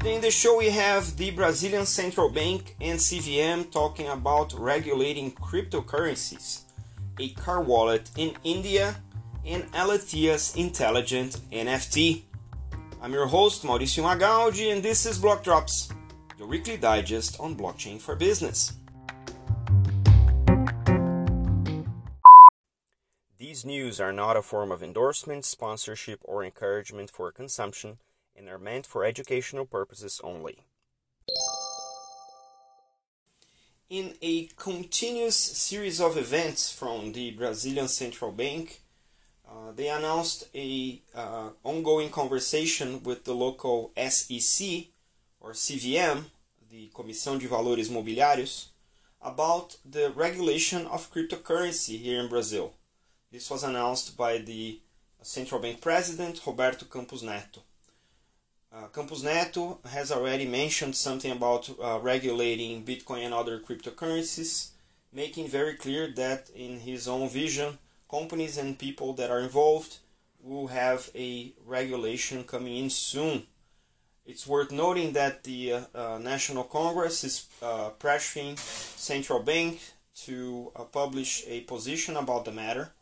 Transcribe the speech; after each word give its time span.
Today 0.00 0.14
in 0.14 0.22
the 0.22 0.30
show 0.30 0.56
we 0.56 0.70
have 0.70 1.18
the 1.18 1.30
Brazilian 1.30 1.84
Central 1.84 2.30
Bank 2.30 2.74
and 2.80 2.98
CVM 2.98 3.70
talking 3.70 4.08
about 4.08 4.58
regulating 4.58 5.30
cryptocurrencies, 5.32 6.62
a 7.18 7.28
car 7.34 7.60
wallet 7.60 8.10
in 8.16 8.34
India, 8.42 8.96
and 9.44 9.66
Alethea's 9.74 10.56
intelligent 10.56 11.38
NFT. 11.52 12.22
I'm 13.02 13.12
your 13.12 13.26
host 13.26 13.62
Mauricio 13.62 14.02
Magaldi 14.02 14.72
and 14.72 14.82
this 14.82 15.04
is 15.04 15.18
Block 15.18 15.44
Drops, 15.44 15.92
your 16.38 16.48
weekly 16.48 16.78
digest 16.78 17.38
on 17.38 17.54
blockchain 17.54 18.00
for 18.00 18.16
business. 18.16 18.72
These 23.36 23.66
news 23.66 24.00
are 24.00 24.14
not 24.14 24.38
a 24.38 24.40
form 24.40 24.72
of 24.72 24.82
endorsement, 24.82 25.44
sponsorship, 25.44 26.20
or 26.24 26.42
encouragement 26.42 27.10
for 27.10 27.30
consumption 27.30 27.98
and 28.40 28.48
are 28.48 28.58
meant 28.58 28.86
for 28.86 29.04
educational 29.04 29.66
purposes 29.66 30.20
only. 30.24 30.64
In 33.90 34.14
a 34.22 34.46
continuous 34.56 35.36
series 35.36 36.00
of 36.00 36.16
events 36.16 36.72
from 36.72 37.12
the 37.12 37.32
Brazilian 37.32 37.88
Central 37.88 38.32
Bank, 38.32 38.80
uh, 39.46 39.72
they 39.72 39.88
announced 39.88 40.48
a 40.54 41.02
uh, 41.14 41.50
ongoing 41.64 42.08
conversation 42.08 43.02
with 43.02 43.24
the 43.24 43.34
local 43.34 43.92
SEC 43.96 44.86
or 45.40 45.52
CVM, 45.52 46.24
the 46.70 46.88
Comissão 46.94 47.38
de 47.38 47.48
Valores 47.48 47.90
Mobiliários, 47.90 48.68
about 49.20 49.76
the 49.84 50.10
regulation 50.10 50.86
of 50.86 51.12
cryptocurrency 51.12 51.98
here 51.98 52.20
in 52.20 52.28
Brazil. 52.28 52.72
This 53.30 53.50
was 53.50 53.64
announced 53.64 54.16
by 54.16 54.38
the 54.38 54.80
central 55.20 55.60
bank 55.60 55.80
president 55.82 56.40
Roberto 56.46 56.86
Campos 56.86 57.22
Neto. 57.22 57.60
Uh, 58.72 58.86
Campos 58.86 59.24
Neto 59.24 59.80
has 59.84 60.12
already 60.12 60.46
mentioned 60.46 60.94
something 60.94 61.32
about 61.32 61.68
uh, 61.82 61.98
regulating 61.98 62.84
Bitcoin 62.84 63.24
and 63.24 63.34
other 63.34 63.58
cryptocurrencies, 63.58 64.68
making 65.12 65.48
very 65.48 65.74
clear 65.74 66.06
that 66.06 66.50
in 66.54 66.78
his 66.78 67.08
own 67.08 67.28
vision, 67.28 67.78
companies 68.08 68.56
and 68.58 68.78
people 68.78 69.12
that 69.14 69.28
are 69.28 69.40
involved 69.40 69.98
will 70.40 70.68
have 70.68 71.10
a 71.16 71.52
regulation 71.66 72.44
coming 72.44 72.76
in 72.76 72.90
soon. 72.90 73.42
It's 74.24 74.46
worth 74.46 74.70
noting 74.70 75.14
that 75.14 75.42
the 75.42 75.72
uh, 75.72 75.80
uh 75.92 76.18
National 76.18 76.62
Congress 76.62 77.24
is 77.24 77.46
uh, 77.60 77.90
pressuring 77.98 78.56
central 78.56 79.42
bank 79.42 79.80
to 80.26 80.70
publish 80.92 81.42
a 81.48 81.62
position 81.62 82.16
about 82.16 82.44
the 82.44 82.52
matter, 82.52 82.92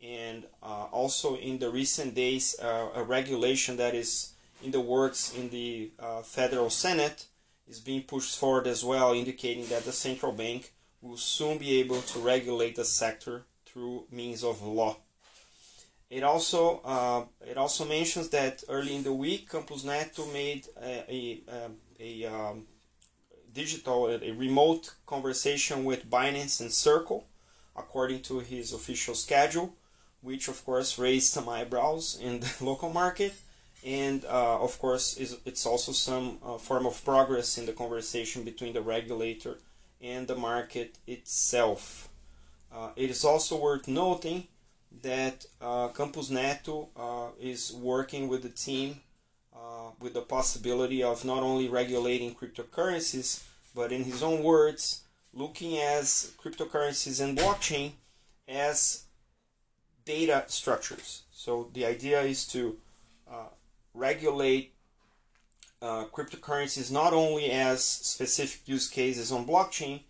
and 0.00 0.44
also 0.62 1.36
in 1.36 1.58
the 1.58 1.70
recent 1.70 2.14
days, 2.14 2.54
a 2.60 3.02
regulation 3.02 3.76
that 3.78 3.94
is 3.94 4.34
in 4.62 4.70
the 4.70 4.80
works 4.80 5.34
in 5.34 5.50
the 5.50 5.90
uh, 5.98 6.22
Federal 6.22 6.70
Senate 6.70 7.26
is 7.68 7.80
being 7.80 8.02
pushed 8.02 8.38
forward 8.38 8.66
as 8.66 8.84
well, 8.84 9.12
indicating 9.12 9.66
that 9.66 9.84
the 9.84 9.92
central 9.92 10.32
bank 10.32 10.72
will 11.00 11.16
soon 11.16 11.58
be 11.58 11.80
able 11.80 12.02
to 12.02 12.18
regulate 12.18 12.76
the 12.76 12.84
sector 12.84 13.44
through 13.64 14.04
means 14.10 14.44
of 14.44 14.62
law. 14.62 14.96
It 16.10 16.24
also 16.24 16.80
uh, 16.84 17.24
it 17.46 17.56
also 17.56 17.84
mentions 17.84 18.28
that 18.30 18.64
early 18.68 18.96
in 18.96 19.04
the 19.04 19.12
week, 19.12 19.48
Campos 19.48 19.84
Neto 19.84 20.26
made 20.32 20.66
a, 20.82 21.04
a, 21.08 21.64
um, 21.64 21.76
a 22.00 22.24
um, 22.26 22.66
digital 23.54 24.08
a 24.08 24.32
remote 24.32 24.94
conversation 25.06 25.84
with 25.84 26.10
Binance 26.10 26.60
and 26.60 26.72
Circle, 26.72 27.26
according 27.76 28.22
to 28.22 28.40
his 28.40 28.72
official 28.72 29.14
schedule, 29.14 29.74
which 30.20 30.48
of 30.48 30.64
course 30.64 30.98
raised 30.98 31.32
some 31.32 31.48
eyebrows 31.48 32.18
in 32.20 32.40
the 32.40 32.52
local 32.60 32.92
market 32.92 33.34
and 33.84 34.24
uh, 34.24 34.60
of 34.60 34.78
course 34.78 35.16
is, 35.16 35.38
it's 35.44 35.64
also 35.64 35.92
some 35.92 36.38
uh, 36.44 36.58
form 36.58 36.86
of 36.86 37.02
progress 37.04 37.56
in 37.58 37.66
the 37.66 37.72
conversation 37.72 38.44
between 38.44 38.72
the 38.72 38.82
regulator 38.82 39.58
and 40.00 40.28
the 40.28 40.34
market 40.34 40.96
itself. 41.06 42.08
Uh, 42.72 42.90
it 42.96 43.10
is 43.10 43.24
also 43.24 43.60
worth 43.60 43.88
noting 43.88 44.46
that 45.02 45.46
uh, 45.60 45.88
Campos 45.88 46.30
Neto 46.30 46.88
uh, 46.96 47.28
is 47.40 47.72
working 47.72 48.28
with 48.28 48.42
the 48.42 48.48
team 48.48 49.00
uh, 49.54 49.90
with 50.00 50.14
the 50.14 50.20
possibility 50.20 51.02
of 51.02 51.24
not 51.24 51.42
only 51.42 51.68
regulating 51.68 52.34
cryptocurrencies, 52.34 53.44
but 53.74 53.92
in 53.92 54.04
his 54.04 54.22
own 54.22 54.42
words, 54.42 55.02
looking 55.32 55.78
as 55.78 56.32
cryptocurrencies 56.42 57.22
and 57.22 57.38
blockchain 57.38 57.92
as 58.48 59.04
data 60.04 60.44
structures. 60.48 61.22
So 61.32 61.70
the 61.72 61.86
idea 61.86 62.20
is 62.22 62.46
to 62.48 62.76
regulate 63.94 64.74
uh, 65.82 66.04
cryptocurrencies 66.12 66.92
not 66.92 67.12
only 67.12 67.50
as 67.50 67.84
specific 67.84 68.66
use 68.66 68.88
cases 68.88 69.32
on 69.32 69.46
blockchain, 69.46 70.00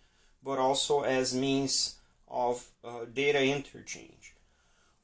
but 0.43 0.59
also 0.59 1.03
as 1.03 1.35
means 1.35 1.97
of 2.29 2.69
uh, 2.85 3.05
data 3.13 3.43
interchange. 3.43 4.35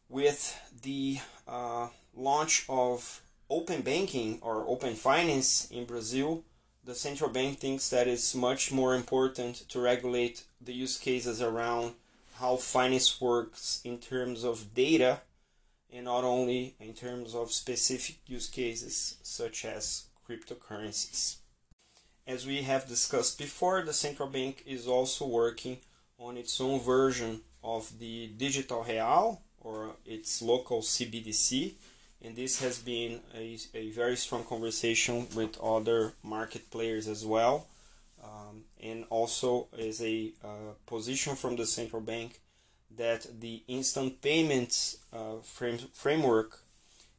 With 0.09 0.59
the 0.83 1.19
uh, 1.47 1.89
launch 2.15 2.65
of 2.69 3.21
open 3.51 3.83
banking 3.83 4.39
or 4.43 4.65
open 4.67 4.95
finance 4.95 5.69
in 5.71 5.85
Brazil, 5.85 6.45
the 6.85 6.95
central 6.95 7.31
bank 7.31 7.59
thinks 7.59 7.89
that 7.91 8.07
it's 8.07 8.35
much 8.35 8.71
more 8.71 8.95
important 8.95 9.69
to 9.69 9.81
regulate 9.81 10.45
the 10.61 10.73
use 10.73 10.99
cases 10.99 11.43
around 11.43 11.95
how 12.39 12.57
finance 12.57 13.21
works 13.21 13.81
in 13.85 13.99
terms 13.99 14.45
of 14.45 14.75
data 14.75 15.21
and 15.93 16.05
not 16.05 16.25
only 16.25 16.75
in 16.81 16.95
terms 16.95 17.35
of 17.35 17.53
specific 17.53 18.17
use 18.27 18.49
cases 18.49 19.19
such 19.23 19.65
as 19.65 20.07
cryptocurrencies. 20.29 21.37
As 22.27 22.47
we 22.47 22.63
have 22.63 22.89
discussed 22.89 23.39
before, 23.39 23.83
the 23.83 23.93
central 23.93 24.29
bank 24.29 24.65
is 24.67 24.89
also 24.89 25.27
working 25.27 25.79
on 26.19 26.37
its 26.37 26.61
own 26.61 26.81
version 26.81 27.43
of 27.63 27.99
the 27.99 28.29
digital 28.29 28.83
real 28.83 29.43
or 29.61 29.93
its 30.05 30.43
local 30.43 30.81
CBDC, 30.81 31.75
and 32.23 32.35
this 32.35 32.61
has 32.61 32.79
been 32.79 33.21
a, 33.35 33.59
a 33.75 33.91
very 33.91 34.17
strong 34.17 34.45
conversation 34.45 35.27
with 35.35 35.59
other 35.61 36.15
market 36.23 36.71
players 36.71 37.07
as 37.07 37.25
well. 37.25 37.67
Um, 38.25 38.65
and 38.83 39.05
also 39.09 39.69
is 39.77 40.03
a 40.03 40.33
uh, 40.43 40.73
position 40.87 41.37
from 41.37 41.55
the 41.55 41.67
central 41.67 42.03
bank 42.03 42.41
that 42.95 43.41
the 43.41 43.63
instant 43.69 44.23
payments 44.23 44.99
uh, 45.13 45.37
frame, 45.43 45.79
framework 45.93 46.61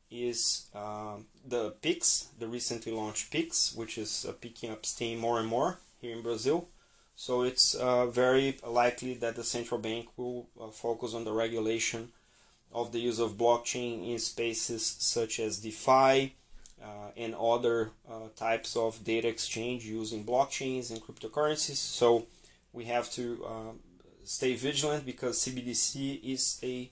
is 0.09 0.67
uh, 0.73 1.17
the 1.45 1.71
Pix, 1.81 2.29
the 2.39 2.47
recently 2.47 2.91
launched 2.91 3.31
Pix, 3.31 3.73
which 3.75 3.97
is 3.97 4.25
uh, 4.27 4.31
picking 4.31 4.71
up 4.71 4.85
steam 4.85 5.19
more 5.19 5.39
and 5.39 5.47
more 5.47 5.79
here 6.01 6.15
in 6.15 6.21
Brazil. 6.21 6.67
So 7.15 7.41
it's 7.41 7.73
uh, 7.73 8.05
very 8.07 8.57
likely 8.65 9.15
that 9.15 9.35
the 9.35 9.43
central 9.43 9.79
bank 9.79 10.09
will 10.17 10.47
uh, 10.61 10.67
focus 10.67 11.13
on 11.13 11.25
the 11.25 11.33
regulation 11.33 12.09
of 12.71 12.91
the 12.91 12.99
use 12.99 13.19
of 13.19 13.37
blockchain 13.37 14.07
in 14.07 14.19
spaces 14.19 14.95
such 14.99 15.39
as 15.39 15.59
DeFi 15.59 16.35
uh, 16.81 17.09
and 17.15 17.33
other 17.33 17.91
types 18.35 18.75
of 18.75 19.03
data 19.03 19.27
exchange 19.27 19.85
using 19.85 20.23
blockchains 20.23 20.91
and 20.91 21.01
cryptocurrencies. 21.01 21.77
So 21.77 22.27
we 22.71 22.85
have 22.85 23.09
to 23.11 23.77
stay 24.27 24.55
vigilant 24.55 25.05
because 25.05 25.39
CBDC 25.39 26.21
is 26.23 26.59
a 26.61 26.91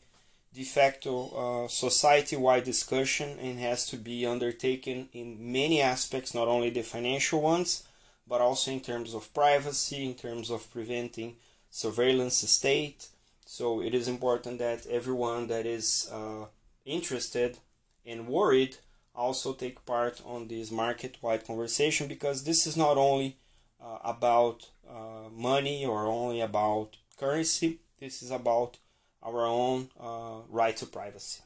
de 0.54 0.64
facto 0.64 1.66
uh, 1.66 1.68
society-wide 1.68 2.64
discussion 2.64 3.38
and 3.40 3.60
has 3.60 3.86
to 3.88 3.98
be 3.98 4.26
undertaken 4.26 5.10
in 5.12 5.52
many 5.52 5.82
aspects, 5.82 6.34
not 6.34 6.48
only 6.48 6.70
the 6.70 6.82
financial 6.82 7.42
ones, 7.42 7.84
but 8.26 8.40
also 8.40 8.72
in 8.72 8.80
terms 8.80 9.14
of 9.14 9.34
privacy, 9.34 10.06
in 10.06 10.14
terms 10.14 10.50
of 10.50 10.72
preventing 10.72 11.36
surveillance 11.70 12.38
state. 12.50 13.10
So 13.46 13.82
it 13.82 13.94
is 13.94 14.08
important 14.08 14.60
that 14.60 14.88
everyone 14.88 15.48
that 15.48 15.66
is 15.66 16.10
uh, 16.12 16.46
interested 16.86 17.58
and 18.06 18.28
worried 18.28 18.78
also 19.14 19.52
take 19.54 19.86
part 19.86 20.22
on 20.26 20.48
this 20.48 20.72
market-wide 20.72 21.46
conversation 21.46 22.08
because 22.08 22.46
this 22.46 22.66
is 22.66 22.78
not 22.78 22.98
only 22.98 23.36
uh, 23.84 23.98
about 24.06 24.70
uh, 24.90 25.30
money 25.34 25.86
or 25.86 26.06
only 26.06 26.40
about 26.40 26.96
currency. 27.18 27.80
This 28.00 28.22
is 28.22 28.32
about 28.32 28.78
our 29.24 29.46
own 29.46 29.90
uh, 30.00 30.42
right 30.50 30.76
to 30.78 30.86
privacy. 30.86 31.42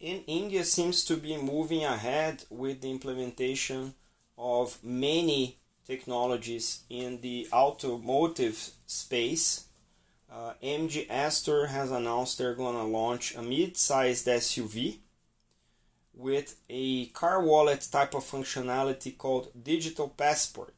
In 0.00 0.22
India 0.26 0.64
seems 0.64 1.04
to 1.04 1.16
be 1.16 1.36
moving 1.36 1.84
ahead 1.84 2.44
with 2.50 2.82
the 2.82 2.90
implementation 2.90 3.94
of 4.36 4.78
many 4.82 5.56
technologies 5.86 6.82
in 6.90 7.20
the 7.20 7.48
automotive 7.52 8.70
space. 8.86 9.64
Uh, 10.30 10.52
MG 10.62 11.08
Astor 11.08 11.68
has 11.68 11.90
announced 11.90 12.36
they're 12.36 12.54
going 12.54 12.76
to 12.76 12.82
launch 12.82 13.34
a 13.34 13.42
mid-sized 13.42 14.26
SUV 14.26 14.98
with 16.12 16.56
a 16.68 17.06
car 17.06 17.42
wallet 17.42 17.86
type 17.90 18.14
of 18.14 18.24
functionality 18.24 19.16
called 19.16 19.50
Digital 19.62 20.08
Passport. 20.08 20.74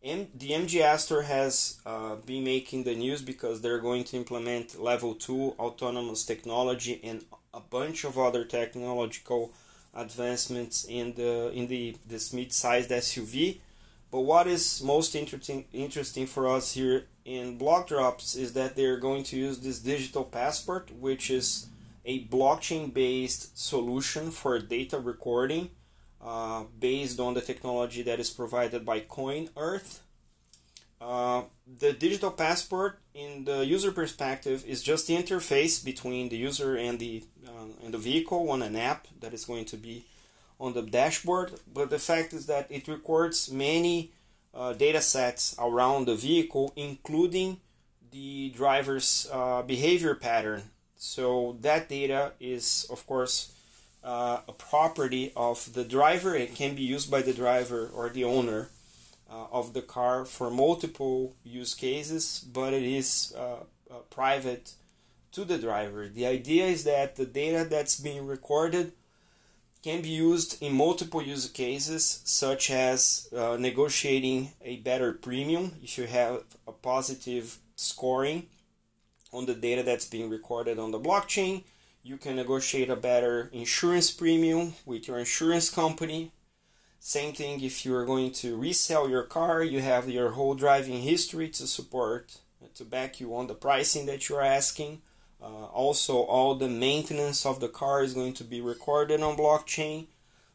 The 0.00 0.50
MG 0.50 0.80
Astor 0.80 1.22
has 1.22 1.80
uh, 1.84 2.14
been 2.14 2.44
making 2.44 2.84
the 2.84 2.94
news 2.94 3.20
because 3.20 3.60
they're 3.60 3.80
going 3.80 4.04
to 4.04 4.16
implement 4.16 4.80
level 4.80 5.14
2 5.14 5.56
autonomous 5.58 6.24
technology 6.24 7.00
and 7.02 7.24
a 7.52 7.58
bunch 7.58 8.04
of 8.04 8.16
other 8.16 8.44
technological 8.44 9.52
advancements 9.94 10.84
in 10.84 11.14
the 11.14 11.50
in 11.52 11.66
the 11.66 11.96
this 12.06 12.32
mid-sized 12.32 12.90
SUV. 12.90 13.58
But 14.12 14.20
what 14.20 14.46
is 14.46 14.80
most 14.82 15.16
interesting 15.16 15.64
interesting 15.72 16.26
for 16.26 16.48
us 16.48 16.74
here 16.74 17.06
in 17.24 17.58
block 17.58 17.88
drops 17.88 18.36
is 18.36 18.52
that 18.52 18.76
they're 18.76 19.00
going 19.00 19.24
to 19.24 19.36
use 19.36 19.58
this 19.58 19.80
digital 19.80 20.24
passport, 20.24 20.92
which 20.92 21.28
is 21.28 21.66
a 22.04 22.24
blockchain-based 22.26 23.58
solution 23.58 24.30
for 24.30 24.58
data 24.60 24.98
recording, 24.98 25.70
uh, 26.22 26.64
based 26.78 27.20
on 27.20 27.34
the 27.34 27.40
technology 27.40 28.02
that 28.02 28.20
is 28.20 28.30
provided 28.30 28.84
by 28.84 29.00
Koinearth. 29.00 30.00
Uh, 31.00 31.42
the 31.78 31.92
digital 31.92 32.30
passport, 32.30 32.98
in 33.14 33.44
the 33.44 33.64
user 33.64 33.92
perspective, 33.92 34.64
is 34.66 34.82
just 34.82 35.06
the 35.06 35.14
interface 35.14 35.84
between 35.84 36.28
the 36.28 36.36
user 36.36 36.76
and 36.76 36.98
the 36.98 37.22
uh, 37.46 37.84
and 37.84 37.94
the 37.94 37.98
vehicle 37.98 38.50
on 38.50 38.62
an 38.62 38.74
app 38.74 39.06
that 39.20 39.32
is 39.32 39.44
going 39.44 39.64
to 39.64 39.76
be 39.76 40.04
on 40.58 40.72
the 40.72 40.82
dashboard. 40.82 41.52
But 41.72 41.90
the 41.90 41.98
fact 42.00 42.32
is 42.32 42.46
that 42.46 42.66
it 42.68 42.88
records 42.88 43.50
many 43.50 44.10
uh, 44.52 44.72
data 44.72 45.00
sets 45.00 45.54
around 45.58 46.06
the 46.06 46.16
vehicle, 46.16 46.72
including 46.74 47.60
the 48.10 48.50
driver's 48.50 49.28
uh, 49.32 49.62
behavior 49.62 50.14
pattern. 50.14 50.62
So 50.96 51.56
that 51.60 51.88
data 51.88 52.32
is, 52.40 52.86
of 52.90 53.06
course, 53.06 53.52
uh, 54.04 54.40
a 54.48 54.52
property 54.52 55.32
of 55.36 55.72
the 55.74 55.84
driver. 55.84 56.34
It 56.34 56.54
can 56.54 56.74
be 56.74 56.82
used 56.82 57.10
by 57.10 57.22
the 57.22 57.32
driver 57.32 57.90
or 57.92 58.08
the 58.08 58.24
owner 58.24 58.70
uh, 59.30 59.46
of 59.52 59.74
the 59.74 59.82
car 59.82 60.24
for 60.24 60.50
multiple 60.50 61.34
use 61.44 61.74
cases, 61.74 62.44
but 62.52 62.72
it 62.72 62.82
is 62.82 63.34
uh, 63.36 63.64
uh, 63.90 63.94
private 64.10 64.72
to 65.32 65.44
the 65.44 65.58
driver. 65.58 66.08
The 66.08 66.26
idea 66.26 66.66
is 66.66 66.84
that 66.84 67.16
the 67.16 67.26
data 67.26 67.66
that's 67.68 68.00
being 68.00 68.26
recorded 68.26 68.92
can 69.82 70.02
be 70.02 70.08
used 70.08 70.60
in 70.62 70.72
multiple 70.72 71.22
use 71.22 71.48
cases, 71.48 72.20
such 72.24 72.70
as 72.70 73.28
uh, 73.36 73.56
negotiating 73.58 74.52
a 74.62 74.76
better 74.78 75.12
premium 75.12 75.72
if 75.82 75.98
you 75.98 76.06
have 76.06 76.42
a 76.66 76.72
positive 76.72 77.58
scoring 77.76 78.46
on 79.32 79.46
the 79.46 79.54
data 79.54 79.82
that's 79.82 80.06
being 80.06 80.30
recorded 80.30 80.78
on 80.78 80.90
the 80.90 80.98
blockchain. 80.98 81.62
You 82.02 82.16
can 82.16 82.36
negotiate 82.36 82.90
a 82.90 82.96
better 82.96 83.50
insurance 83.52 84.10
premium 84.10 84.74
with 84.86 85.08
your 85.08 85.18
insurance 85.18 85.68
company. 85.68 86.32
Same 87.00 87.32
thing 87.32 87.62
if 87.62 87.84
you're 87.84 88.06
going 88.06 88.32
to 88.32 88.56
resell 88.56 89.08
your 89.08 89.24
car, 89.24 89.62
you 89.62 89.80
have 89.80 90.08
your 90.08 90.30
whole 90.30 90.54
driving 90.54 91.02
history 91.02 91.48
to 91.50 91.66
support, 91.66 92.38
to 92.74 92.84
back 92.84 93.20
you 93.20 93.34
on 93.34 93.46
the 93.46 93.54
pricing 93.54 94.06
that 94.06 94.28
you're 94.28 94.42
asking. 94.42 95.02
Uh, 95.40 95.66
also, 95.66 96.22
all 96.22 96.54
the 96.54 96.68
maintenance 96.68 97.46
of 97.46 97.60
the 97.60 97.68
car 97.68 98.02
is 98.02 98.14
going 98.14 98.32
to 98.34 98.44
be 98.44 98.60
recorded 98.60 99.22
on 99.22 99.36
blockchain. 99.36 100.06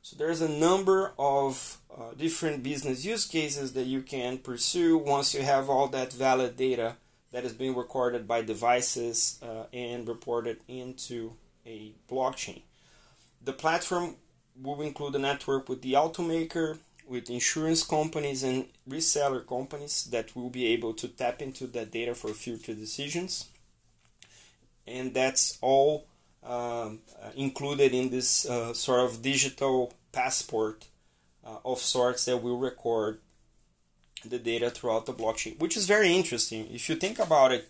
So 0.02 0.18
there's 0.18 0.42
a 0.42 0.50
number 0.50 1.14
of 1.18 1.78
uh, 1.96 2.14
different 2.18 2.62
business 2.62 3.06
use 3.06 3.26
cases 3.26 3.72
that 3.74 3.86
you 3.86 4.02
can 4.02 4.38
pursue 4.38 4.98
once 4.98 5.34
you 5.34 5.44
have 5.44 5.70
all 5.70 5.88
that 5.90 6.12
valid 6.12 6.58
data 6.58 6.98
that 7.34 7.44
is 7.44 7.52
being 7.52 7.76
recorded 7.76 8.26
by 8.26 8.42
devices 8.42 9.38
uh, 9.44 9.66
and 9.74 10.08
reported 10.08 10.62
into 10.70 11.34
a 11.66 11.92
blockchain. 12.10 12.62
The 13.44 13.54
platform 13.54 14.16
will 14.62 14.82
include 14.82 15.16
a 15.16 15.20
network 15.20 15.68
with 15.68 15.82
the 15.82 15.94
automaker, 15.94 16.78
with 17.06 17.30
insurance 17.30 17.84
companies 17.84 18.44
and 18.44 18.68
reseller 18.88 19.46
companies 19.46 20.06
that 20.06 20.34
will 20.34 20.50
be 20.50 20.68
able 20.68 20.94
to 20.94 21.10
tap 21.10 21.42
into 21.42 21.68
that 21.68 21.92
data 21.92 22.16
for 22.16 22.30
future 22.30 22.74
decisions 22.74 23.50
and 24.86 25.14
that's 25.14 25.58
all 25.62 26.08
um, 26.44 27.00
uh, 27.22 27.30
included 27.36 27.94
in 27.94 28.10
this 28.10 28.46
uh, 28.46 28.74
sort 28.74 29.02
of 29.02 29.22
digital 29.22 29.94
passport 30.12 30.88
uh, 31.46 31.58
of 31.66 31.80
sorts 31.80 32.26
that 32.26 32.38
will 32.38 32.58
record 32.58 33.20
the 34.30 34.40
data 34.40 34.70
throughout 34.70 35.06
the 35.06 35.14
blockchain, 35.14 35.60
which 35.60 35.78
is 35.78 35.86
very 35.86 36.14
interesting. 36.14 36.68
If 36.72 36.90
you 36.90 36.96
think 36.96 37.20
about 37.20 37.52
it, 37.52 37.70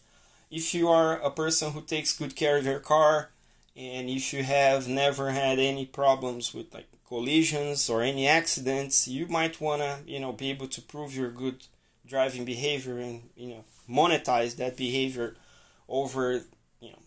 if 0.51 0.73
you 0.73 0.87
are 0.87 1.19
a 1.19 1.31
person 1.31 1.71
who 1.71 1.81
takes 1.81 2.17
good 2.17 2.35
care 2.35 2.57
of 2.57 2.65
your 2.65 2.79
car, 2.79 3.29
and 3.75 4.09
if 4.09 4.33
you 4.33 4.43
have 4.43 4.87
never 4.87 5.31
had 5.31 5.57
any 5.57 5.85
problems 5.85 6.53
with 6.53 6.73
like 6.73 6.87
collisions 7.07 7.89
or 7.89 8.01
any 8.01 8.27
accidents, 8.27 9.07
you 9.07 9.27
might 9.27 9.59
wanna 9.59 9.99
you 10.05 10.19
know 10.19 10.31
be 10.31 10.51
able 10.51 10.67
to 10.67 10.81
prove 10.81 11.15
your 11.15 11.31
good 11.31 11.65
driving 12.05 12.45
behavior 12.45 12.97
and 12.99 13.29
you 13.35 13.47
know 13.47 13.63
monetize 13.89 14.57
that 14.57 14.77
behavior 14.77 15.35
over 15.89 16.41
you 16.79 16.89
know, 16.91 16.99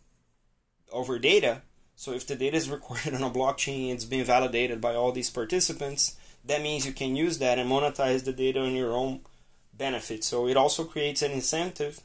over 0.92 1.18
data. 1.18 1.62
So 1.94 2.12
if 2.12 2.26
the 2.26 2.36
data 2.36 2.56
is 2.56 2.68
recorded 2.76 3.14
on 3.14 3.22
a 3.22 3.30
blockchain, 3.30 3.92
it's 3.92 4.04
being 4.04 4.24
validated 4.24 4.80
by 4.80 4.94
all 4.94 5.12
these 5.12 5.30
participants, 5.30 6.16
that 6.44 6.62
means 6.62 6.86
you 6.86 6.92
can 6.92 7.16
use 7.16 7.38
that 7.38 7.58
and 7.58 7.70
monetize 7.70 8.24
the 8.24 8.32
data 8.32 8.60
on 8.60 8.74
your 8.74 8.92
own 8.92 9.20
benefit. 9.76 10.24
So 10.24 10.46
it 10.48 10.56
also 10.56 10.84
creates 10.84 11.22
an 11.22 11.32
incentive 11.32 12.00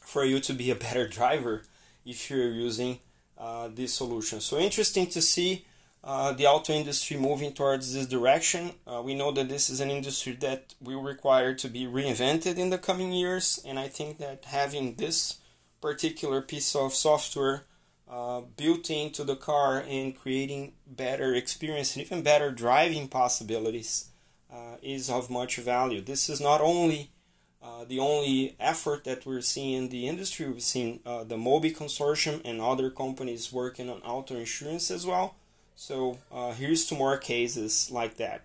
for 0.00 0.24
you 0.24 0.40
to 0.40 0.52
be 0.52 0.70
a 0.70 0.74
better 0.74 1.06
driver 1.06 1.62
if 2.04 2.30
you're 2.30 2.50
using 2.50 2.98
uh, 3.38 3.68
this 3.72 3.94
solution. 3.94 4.40
So 4.40 4.58
interesting 4.58 5.06
to 5.08 5.22
see 5.22 5.64
uh, 6.02 6.32
the 6.32 6.46
auto 6.46 6.72
industry 6.72 7.16
moving 7.16 7.52
towards 7.52 7.92
this 7.92 8.06
direction. 8.06 8.72
Uh, 8.86 9.02
we 9.04 9.14
know 9.14 9.32
that 9.32 9.48
this 9.48 9.68
is 9.68 9.80
an 9.80 9.90
industry 9.90 10.32
that 10.40 10.74
will 10.80 11.02
require 11.02 11.54
to 11.54 11.68
be 11.68 11.84
reinvented 11.84 12.56
in 12.56 12.70
the 12.70 12.78
coming 12.78 13.12
years, 13.12 13.62
and 13.66 13.78
I 13.78 13.88
think 13.88 14.18
that 14.18 14.46
having 14.46 14.94
this 14.94 15.38
particular 15.80 16.40
piece 16.40 16.74
of 16.74 16.94
software 16.94 17.64
uh, 18.10 18.40
built 18.56 18.90
into 18.90 19.24
the 19.24 19.36
car 19.36 19.84
and 19.86 20.18
creating 20.18 20.72
better 20.86 21.34
experience 21.34 21.94
and 21.94 22.04
even 22.04 22.22
better 22.22 22.50
driving 22.50 23.06
possibilities 23.06 24.10
uh, 24.52 24.76
is 24.82 25.10
of 25.10 25.30
much 25.30 25.56
value. 25.56 26.00
This 26.00 26.28
is 26.28 26.40
not 26.40 26.60
only 26.60 27.10
uh, 27.62 27.84
the 27.86 27.98
only 27.98 28.56
effort 28.58 29.04
that 29.04 29.26
we're 29.26 29.42
seeing 29.42 29.84
in 29.84 29.88
the 29.90 30.08
industry. 30.08 30.48
We've 30.48 30.62
seen 30.62 31.00
uh, 31.04 31.24
the 31.24 31.36
Mobi 31.36 31.76
Consortium 31.76 32.40
and 32.44 32.60
other 32.60 32.90
companies 32.90 33.52
working 33.52 33.90
on 33.90 34.00
auto 34.00 34.36
insurance 34.36 34.90
as 34.90 35.06
well. 35.06 35.34
So 35.76 36.18
uh, 36.32 36.52
here's 36.52 36.86
to 36.86 36.94
more 36.94 37.18
cases 37.18 37.90
like 37.90 38.16
that. 38.16 38.44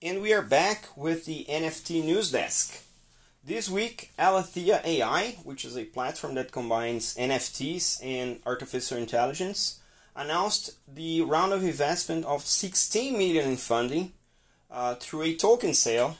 And 0.00 0.22
we 0.22 0.32
are 0.32 0.42
back 0.42 0.86
with 0.96 1.24
the 1.24 1.44
NFT 1.48 2.04
News 2.04 2.30
Desk. 2.30 2.84
This 3.44 3.68
week, 3.68 4.12
Alethea 4.18 4.80
AI, 4.84 5.38
which 5.42 5.64
is 5.64 5.76
a 5.76 5.84
platform 5.84 6.34
that 6.34 6.52
combines 6.52 7.16
NFTs 7.16 8.04
and 8.04 8.40
artificial 8.46 8.98
intelligence, 8.98 9.77
announced 10.18 10.76
the 10.92 11.22
round 11.22 11.52
of 11.52 11.62
investment 11.64 12.26
of 12.26 12.44
16 12.44 13.16
million 13.16 13.48
in 13.48 13.56
funding 13.56 14.12
uh, 14.70 14.96
through 14.96 15.22
a 15.22 15.34
token 15.34 15.72
sale, 15.72 16.18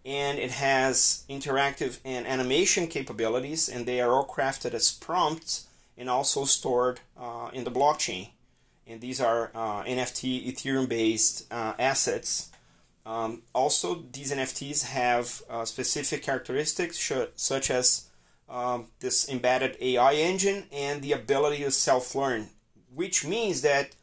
and 0.07 0.39
it 0.39 0.53
has 0.53 1.25
interactive 1.29 1.99
and 2.05 2.29
animation 2.29 2.87
capabilities, 2.87 3.69
and 3.69 3.87
they 3.87 4.01
are 4.01 4.13
all 4.13 4.25
crafted 4.25 4.73
as 4.73 4.93
prompts 4.93 5.67
and 5.99 6.09
also 6.09 6.45
stored 6.45 7.01
uh, 7.19 7.51
in 7.53 7.65
the 7.65 7.73
blockchain. 7.73 8.29
And 8.87 9.01
these 9.01 9.21
are 9.21 9.51
uh, 9.53 9.83
NFT 9.83 10.47
Ethereum 10.47 10.89
based 10.89 11.53
uh, 11.53 11.75
assets 11.77 12.53
Um, 13.07 13.43
also, 13.55 14.05
these 14.11 14.33
NFTs 14.33 14.87
have 14.87 15.41
uh, 15.49 15.65
specific 15.65 16.25
characteristics 16.25 16.99
sh- 16.99 17.31
such 17.37 17.71
as 17.71 18.11
um, 18.49 18.89
this 18.99 19.29
embedded 19.29 19.77
AI 19.81 20.15
engine 20.15 20.65
and 20.73 21.03
the 21.03 21.13
ability 21.13 21.63
to 21.63 21.71
self 21.71 22.17
learn, 22.17 22.49
which 22.93 23.25
means 23.25 23.63
that 23.63 23.95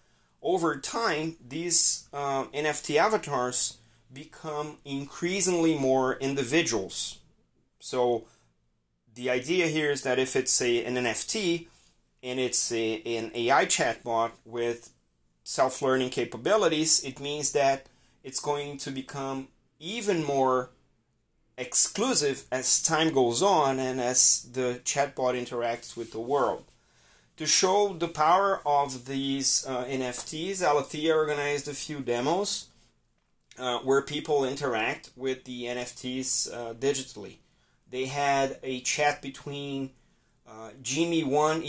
over 0.42 0.78
time, 0.78 1.36
these 1.46 2.08
um, 2.14 2.48
NFT 2.54 2.96
avatars 2.96 3.78
become 4.12 4.78
increasingly 4.86 5.78
more 5.78 6.16
individuals. 6.16 7.20
So, 7.80 8.24
the 9.16 9.30
idea 9.30 9.68
here 9.68 9.92
is 9.92 10.04
that 10.04 10.18
if 10.18 10.36
it's 10.38 10.62
a, 10.62 10.86
an 10.86 10.96
NFT 10.96 11.68
and 12.24 12.40
it's 12.40 12.72
a, 12.72 13.02
an 13.02 13.32
AI 13.36 13.66
chatbot 13.66 14.32
with 14.46 14.94
self 15.44 15.82
learning 15.82 16.12
capabilities, 16.12 17.04
it 17.04 17.20
means 17.20 17.52
that 17.52 17.88
it's 18.24 18.40
going 18.40 18.78
to 18.80 18.92
become 18.92 19.50
even 19.80 20.24
more 20.24 20.70
exclusive 21.58 22.46
as 22.52 22.82
time 22.82 23.14
goes 23.14 23.44
on 23.44 23.80
and 23.80 24.02
as 24.02 24.50
the 24.54 24.82
chatbot 24.84 25.36
interacts 25.36 25.96
with 25.96 26.12
the 26.12 26.20
world. 26.20 26.66
To 27.38 27.46
show 27.46 27.94
the 27.94 28.08
power 28.08 28.62
of 28.66 29.06
these 29.06 29.66
uh, 29.68 29.86
NFTs, 29.86 30.62
Alethea 30.62 31.16
organized 31.16 31.68
a 31.68 31.74
few 31.74 32.00
demos 32.00 32.68
uh, 33.58 33.80
where 33.80 34.02
people 34.02 34.46
interact 34.46 35.10
with 35.16 35.44
the 35.44 35.66
NFTs 35.66 36.54
uh, 36.54 36.74
digitally. 36.74 37.38
They 37.90 38.06
had 38.06 38.60
a 38.64 38.82
chat 38.82 39.22
between 39.22 39.92
uh, 40.48 40.72
Jimmy 40.82 41.24
One 41.24 41.64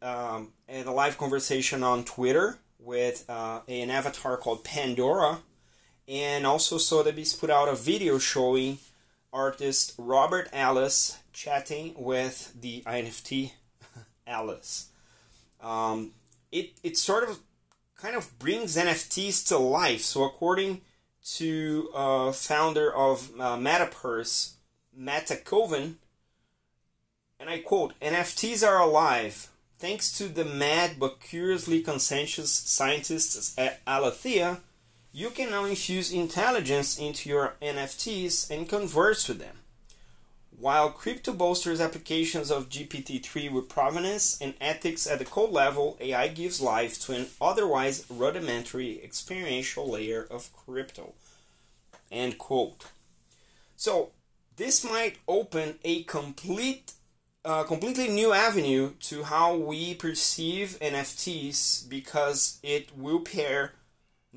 um, 0.00 0.52
and 0.68 0.86
a 0.86 0.92
live 0.92 1.18
conversation 1.18 1.82
on 1.82 2.04
Twitter 2.04 2.58
with 2.78 3.24
uh, 3.28 3.60
an 3.68 3.90
avatar 3.90 4.36
called 4.36 4.64
Pandora, 4.64 5.38
and 6.08 6.46
also 6.46 6.78
Sotheby's 6.78 7.34
put 7.34 7.50
out 7.50 7.68
a 7.68 7.74
video 7.74 8.18
showing 8.18 8.78
artist 9.32 9.94
Robert 9.98 10.48
Alice 10.52 11.18
chatting 11.32 11.94
with 11.96 12.58
the 12.58 12.82
NFT 12.86 13.52
Alice. 14.26 14.88
Um, 15.60 16.12
it 16.50 16.72
it 16.82 16.96
sort 16.96 17.28
of 17.28 17.40
kind 17.96 18.16
of 18.16 18.38
brings 18.38 18.76
NFTs 18.76 19.46
to 19.48 19.58
life. 19.58 20.00
So 20.00 20.24
according 20.24 20.80
to 21.34 21.90
uh, 21.94 22.32
founder 22.32 22.94
of 22.94 23.30
uh, 23.38 23.56
Metapurse, 23.56 24.52
Metakovan, 24.98 25.94
and 27.38 27.50
I 27.50 27.58
quote, 27.58 27.98
NFTs 28.00 28.66
are 28.66 28.80
alive. 28.80 29.48
Thanks 29.78 30.10
to 30.18 30.26
the 30.26 30.44
mad 30.44 30.96
but 30.98 31.20
curiously 31.20 31.82
conscientious 31.82 32.52
scientists 32.52 33.56
at 33.56 33.80
Alethea, 33.86 34.58
you 35.12 35.30
can 35.30 35.50
now 35.50 35.64
infuse 35.64 36.12
intelligence 36.12 36.98
into 36.98 37.28
your 37.28 37.54
NFTs 37.62 38.50
and 38.50 38.68
converse 38.68 39.28
with 39.28 39.38
them. 39.38 39.56
While 40.58 40.90
crypto 40.90 41.32
bolsters 41.32 41.80
applications 41.80 42.50
of 42.50 42.68
GPT-3 42.68 43.52
with 43.52 43.68
provenance 43.68 44.40
and 44.40 44.54
ethics 44.60 45.06
at 45.06 45.20
the 45.20 45.24
code 45.24 45.50
level, 45.50 45.96
AI 46.00 46.28
gives 46.28 46.60
life 46.60 47.00
to 47.02 47.12
an 47.12 47.26
otherwise 47.40 48.04
rudimentary 48.10 49.00
experiential 49.02 49.88
layer 49.88 50.26
of 50.28 50.52
crypto. 50.52 51.14
End 52.10 52.38
quote. 52.38 52.86
So 53.76 54.10
this 54.56 54.82
might 54.82 55.18
open 55.28 55.78
a 55.84 56.02
complete 56.02 56.92
a 57.44 57.64
completely 57.64 58.08
new 58.08 58.32
avenue 58.32 58.90
to 59.00 59.22
how 59.22 59.54
we 59.54 59.94
perceive 59.94 60.76
NFTs 60.82 61.88
because 61.88 62.58
it 62.62 62.90
will 62.96 63.20
pair 63.20 63.72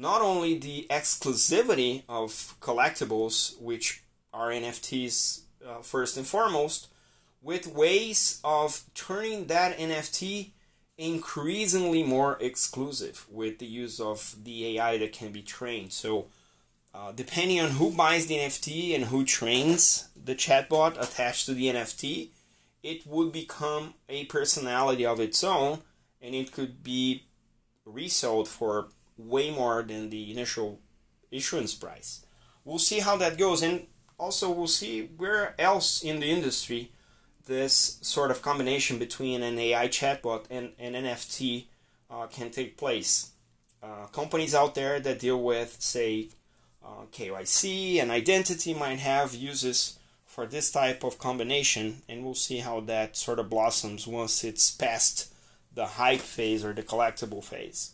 not 0.01 0.23
only 0.23 0.57
the 0.57 0.87
exclusivity 0.89 2.01
of 2.09 2.55
collectibles, 2.59 3.61
which 3.61 4.03
are 4.33 4.49
NFTs 4.49 5.41
uh, 5.65 5.81
first 5.81 6.17
and 6.17 6.25
foremost, 6.25 6.87
with 7.39 7.67
ways 7.67 8.41
of 8.43 8.83
turning 8.95 9.45
that 9.45 9.77
NFT 9.77 10.49
increasingly 10.97 12.01
more 12.01 12.37
exclusive 12.41 13.27
with 13.29 13.59
the 13.59 13.67
use 13.67 13.99
of 13.99 14.35
the 14.43 14.79
AI 14.79 14.97
that 14.97 15.13
can 15.13 15.31
be 15.31 15.43
trained. 15.43 15.93
So, 15.93 16.25
uh, 16.95 17.11
depending 17.11 17.59
on 17.59 17.71
who 17.71 17.91
buys 17.91 18.25
the 18.25 18.37
NFT 18.37 18.95
and 18.95 19.05
who 19.05 19.23
trains 19.23 20.09
the 20.15 20.33
chatbot 20.33 20.99
attached 20.99 21.45
to 21.45 21.53
the 21.53 21.67
NFT, 21.67 22.29
it 22.81 23.05
would 23.05 23.31
become 23.31 23.93
a 24.09 24.25
personality 24.25 25.05
of 25.05 25.19
its 25.19 25.43
own 25.43 25.81
and 26.19 26.33
it 26.33 26.51
could 26.51 26.81
be 26.83 27.25
resold 27.85 28.47
for 28.47 28.89
way 29.27 29.51
more 29.51 29.83
than 29.83 30.09
the 30.09 30.31
initial 30.31 30.79
issuance 31.31 31.73
price. 31.73 32.25
We'll 32.63 32.79
see 32.79 32.99
how 32.99 33.17
that 33.17 33.37
goes, 33.37 33.61
and 33.61 33.87
also 34.17 34.51
we'll 34.51 34.67
see 34.67 35.09
where 35.17 35.55
else 35.59 36.03
in 36.03 36.19
the 36.19 36.27
industry 36.29 36.91
this 37.45 37.97
sort 38.01 38.31
of 38.31 38.41
combination 38.41 38.99
between 38.99 39.41
an 39.41 39.57
AI 39.57 39.87
chatbot 39.87 40.45
and 40.49 40.73
an 40.79 40.93
NFT 40.93 41.65
uh, 42.09 42.27
can 42.27 42.51
take 42.51 42.77
place. 42.77 43.31
Uh, 43.81 44.05
companies 44.11 44.53
out 44.53 44.75
there 44.75 44.99
that 44.99 45.19
deal 45.19 45.41
with, 45.41 45.77
say, 45.79 46.29
uh, 46.85 47.05
KYC 47.11 48.01
and 48.01 48.11
identity 48.11 48.73
might 48.73 48.99
have 48.99 49.33
uses 49.33 49.97
for 50.25 50.45
this 50.45 50.71
type 50.71 51.03
of 51.03 51.19
combination, 51.19 52.03
and 52.07 52.23
we'll 52.23 52.35
see 52.35 52.59
how 52.59 52.79
that 52.79 53.17
sort 53.17 53.39
of 53.39 53.49
blossoms 53.49 54.07
once 54.07 54.43
it's 54.43 54.71
past 54.71 55.33
the 55.73 55.85
hype 55.85 56.21
phase 56.21 56.63
or 56.63 56.73
the 56.73 56.83
collectible 56.83 57.43
phase. 57.43 57.93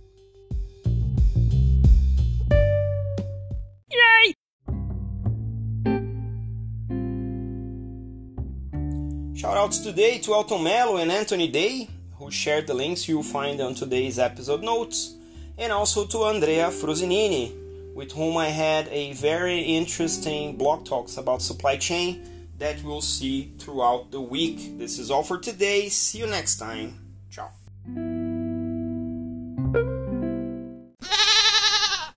Shoutouts 9.41 9.81
today 9.81 10.19
to 10.19 10.35
Elton 10.35 10.63
Mello 10.63 10.97
and 10.97 11.11
Anthony 11.11 11.47
Day, 11.47 11.89
who 12.19 12.29
shared 12.29 12.67
the 12.67 12.75
links 12.75 13.09
you'll 13.09 13.23
find 13.23 13.59
on 13.59 13.73
today's 13.73 14.19
episode 14.19 14.61
notes, 14.61 15.15
and 15.57 15.73
also 15.73 16.05
to 16.05 16.25
Andrea 16.25 16.67
Frusinini, 16.67 17.95
with 17.95 18.11
whom 18.11 18.37
I 18.37 18.49
had 18.49 18.87
a 18.89 19.13
very 19.13 19.61
interesting 19.61 20.57
blog 20.57 20.85
talks 20.85 21.17
about 21.17 21.41
supply 21.41 21.77
chain 21.77 22.21
that 22.59 22.83
we'll 22.83 23.01
see 23.01 23.51
throughout 23.57 24.11
the 24.11 24.21
week. 24.21 24.77
This 24.77 24.99
is 24.99 25.09
all 25.09 25.23
for 25.23 25.39
today. 25.39 25.89
See 25.89 26.19
you 26.19 26.27
next 26.27 26.57
time. 26.57 26.99